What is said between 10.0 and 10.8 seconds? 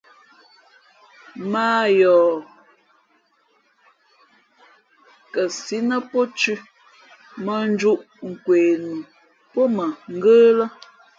ngə́ lά.